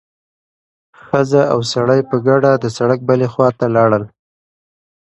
[1.01, 4.03] ښځه او سړی په ګډه د سړک بلې خوا ته لاړل.